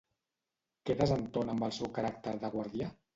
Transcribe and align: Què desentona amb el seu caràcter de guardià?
Què 0.89 0.95
desentona 1.01 1.53
amb 1.57 1.65
el 1.67 1.75
seu 1.75 1.91
caràcter 1.99 2.33
de 2.45 2.51
guardià? 2.57 2.89